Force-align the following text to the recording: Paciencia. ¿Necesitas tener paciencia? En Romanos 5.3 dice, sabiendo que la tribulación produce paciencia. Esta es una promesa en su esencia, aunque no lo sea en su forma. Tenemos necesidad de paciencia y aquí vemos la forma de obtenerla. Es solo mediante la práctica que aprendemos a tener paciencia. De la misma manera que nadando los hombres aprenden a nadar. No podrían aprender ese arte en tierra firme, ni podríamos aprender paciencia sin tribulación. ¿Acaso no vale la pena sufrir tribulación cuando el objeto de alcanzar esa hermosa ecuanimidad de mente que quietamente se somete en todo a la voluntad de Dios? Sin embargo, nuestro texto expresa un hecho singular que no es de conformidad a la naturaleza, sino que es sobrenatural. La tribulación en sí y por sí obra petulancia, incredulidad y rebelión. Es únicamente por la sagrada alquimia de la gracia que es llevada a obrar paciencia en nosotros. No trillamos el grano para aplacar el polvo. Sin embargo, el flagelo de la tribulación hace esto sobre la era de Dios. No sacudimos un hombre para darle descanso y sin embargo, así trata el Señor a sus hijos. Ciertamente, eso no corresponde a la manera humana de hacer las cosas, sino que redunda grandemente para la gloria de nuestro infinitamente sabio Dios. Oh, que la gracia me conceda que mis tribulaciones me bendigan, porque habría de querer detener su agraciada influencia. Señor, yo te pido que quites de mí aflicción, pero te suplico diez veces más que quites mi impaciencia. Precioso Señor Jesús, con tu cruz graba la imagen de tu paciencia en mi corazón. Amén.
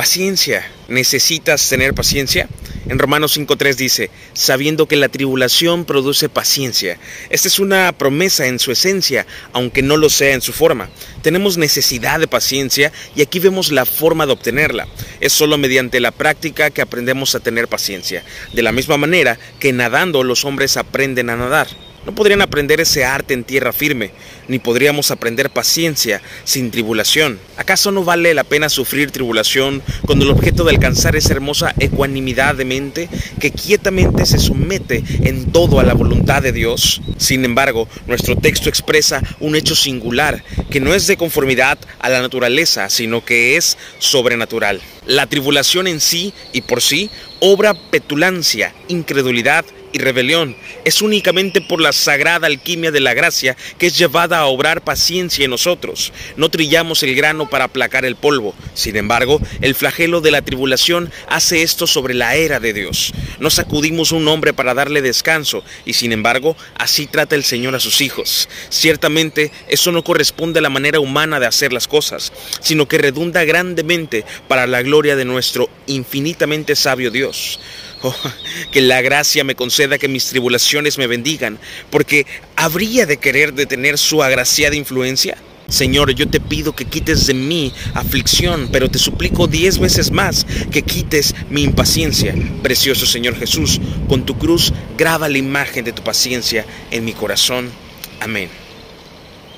Paciencia. 0.00 0.66
¿Necesitas 0.88 1.68
tener 1.68 1.92
paciencia? 1.92 2.48
En 2.88 2.98
Romanos 2.98 3.36
5.3 3.36 3.74
dice, 3.74 4.10
sabiendo 4.32 4.86
que 4.86 4.96
la 4.96 5.10
tribulación 5.10 5.84
produce 5.84 6.30
paciencia. 6.30 6.98
Esta 7.28 7.48
es 7.48 7.58
una 7.58 7.92
promesa 7.92 8.46
en 8.46 8.58
su 8.58 8.72
esencia, 8.72 9.26
aunque 9.52 9.82
no 9.82 9.98
lo 9.98 10.08
sea 10.08 10.32
en 10.32 10.40
su 10.40 10.54
forma. 10.54 10.88
Tenemos 11.20 11.58
necesidad 11.58 12.18
de 12.18 12.28
paciencia 12.28 12.92
y 13.14 13.20
aquí 13.20 13.40
vemos 13.40 13.72
la 13.72 13.84
forma 13.84 14.24
de 14.24 14.32
obtenerla. 14.32 14.88
Es 15.20 15.34
solo 15.34 15.58
mediante 15.58 16.00
la 16.00 16.12
práctica 16.12 16.70
que 16.70 16.80
aprendemos 16.80 17.34
a 17.34 17.40
tener 17.40 17.68
paciencia. 17.68 18.24
De 18.54 18.62
la 18.62 18.72
misma 18.72 18.96
manera 18.96 19.38
que 19.58 19.74
nadando 19.74 20.24
los 20.24 20.46
hombres 20.46 20.78
aprenden 20.78 21.28
a 21.28 21.36
nadar. 21.36 21.68
No 22.06 22.14
podrían 22.14 22.40
aprender 22.40 22.80
ese 22.80 23.04
arte 23.04 23.34
en 23.34 23.44
tierra 23.44 23.74
firme, 23.74 24.10
ni 24.48 24.58
podríamos 24.58 25.10
aprender 25.10 25.50
paciencia 25.50 26.22
sin 26.44 26.70
tribulación. 26.70 27.38
¿Acaso 27.58 27.92
no 27.92 28.04
vale 28.04 28.32
la 28.32 28.42
pena 28.42 28.70
sufrir 28.70 29.10
tribulación 29.10 29.82
cuando 30.06 30.24
el 30.24 30.30
objeto 30.30 30.64
de 30.64 30.70
alcanzar 30.70 31.14
esa 31.14 31.34
hermosa 31.34 31.74
ecuanimidad 31.78 32.54
de 32.54 32.64
mente 32.64 33.08
que 33.38 33.50
quietamente 33.50 34.24
se 34.24 34.38
somete 34.38 35.04
en 35.24 35.52
todo 35.52 35.78
a 35.78 35.84
la 35.84 35.92
voluntad 35.92 36.42
de 36.42 36.52
Dios? 36.52 37.02
Sin 37.18 37.44
embargo, 37.44 37.86
nuestro 38.06 38.34
texto 38.34 38.70
expresa 38.70 39.22
un 39.38 39.54
hecho 39.54 39.76
singular 39.76 40.42
que 40.70 40.80
no 40.80 40.94
es 40.94 41.06
de 41.06 41.18
conformidad 41.18 41.78
a 41.98 42.08
la 42.08 42.22
naturaleza, 42.22 42.88
sino 42.88 43.24
que 43.24 43.58
es 43.58 43.76
sobrenatural. 43.98 44.80
La 45.06 45.26
tribulación 45.26 45.86
en 45.86 46.00
sí 46.00 46.32
y 46.54 46.62
por 46.62 46.80
sí 46.80 47.10
obra 47.40 47.74
petulancia, 47.74 48.74
incredulidad 48.88 49.66
y 49.92 49.98
rebelión. 49.98 50.56
Es 50.84 51.02
únicamente 51.02 51.60
por 51.60 51.80
la 51.80 51.92
sagrada 51.92 52.46
alquimia 52.46 52.90
de 52.90 53.00
la 53.00 53.14
gracia 53.14 53.56
que 53.78 53.86
es 53.86 53.98
llevada 53.98 54.38
a 54.38 54.46
obrar 54.46 54.82
paciencia 54.82 55.44
en 55.44 55.50
nosotros. 55.50 56.12
No 56.36 56.48
trillamos 56.48 57.02
el 57.02 57.14
grano 57.14 57.48
para 57.48 57.64
aplacar 57.64 58.04
el 58.04 58.16
polvo. 58.16 58.54
Sin 58.74 58.96
embargo, 58.96 59.40
el 59.60 59.74
flagelo 59.74 60.20
de 60.20 60.30
la 60.30 60.42
tribulación 60.42 61.10
hace 61.28 61.62
esto 61.62 61.86
sobre 61.86 62.14
la 62.14 62.34
era 62.34 62.60
de 62.60 62.72
Dios. 62.72 63.12
No 63.38 63.50
sacudimos 63.50 64.12
un 64.12 64.26
hombre 64.28 64.52
para 64.52 64.74
darle 64.74 65.02
descanso 65.02 65.64
y 65.84 65.94
sin 65.94 66.12
embargo, 66.12 66.56
así 66.76 67.06
trata 67.06 67.34
el 67.34 67.44
Señor 67.44 67.74
a 67.74 67.80
sus 67.80 68.00
hijos. 68.00 68.48
Ciertamente, 68.68 69.52
eso 69.68 69.92
no 69.92 70.04
corresponde 70.04 70.58
a 70.58 70.62
la 70.62 70.70
manera 70.70 71.00
humana 71.00 71.40
de 71.40 71.46
hacer 71.46 71.72
las 71.72 71.88
cosas, 71.88 72.32
sino 72.60 72.86
que 72.86 72.98
redunda 72.98 73.44
grandemente 73.44 74.24
para 74.48 74.66
la 74.66 74.82
gloria 74.82 75.16
de 75.16 75.24
nuestro 75.24 75.68
infinitamente 75.86 76.76
sabio 76.76 77.10
Dios. 77.10 77.60
Oh, 78.02 78.14
que 78.72 78.80
la 78.80 79.02
gracia 79.02 79.44
me 79.44 79.54
conceda 79.54 79.98
que 79.98 80.08
mis 80.08 80.26
tribulaciones 80.26 80.96
me 80.96 81.06
bendigan, 81.06 81.58
porque 81.90 82.26
habría 82.56 83.04
de 83.04 83.18
querer 83.18 83.52
detener 83.52 83.98
su 83.98 84.22
agraciada 84.22 84.74
influencia. 84.74 85.36
Señor, 85.68 86.12
yo 86.14 86.28
te 86.28 86.40
pido 86.40 86.74
que 86.74 86.86
quites 86.86 87.26
de 87.26 87.34
mí 87.34 87.72
aflicción, 87.94 88.68
pero 88.72 88.90
te 88.90 88.98
suplico 88.98 89.46
diez 89.46 89.78
veces 89.78 90.10
más 90.10 90.44
que 90.72 90.82
quites 90.82 91.34
mi 91.48 91.62
impaciencia. 91.62 92.34
Precioso 92.62 93.06
Señor 93.06 93.36
Jesús, 93.36 93.80
con 94.08 94.26
tu 94.26 94.36
cruz 94.36 94.72
graba 94.98 95.28
la 95.28 95.38
imagen 95.38 95.84
de 95.84 95.92
tu 95.92 96.02
paciencia 96.02 96.66
en 96.90 97.04
mi 97.04 97.12
corazón. 97.12 97.70
Amén. 98.18 98.59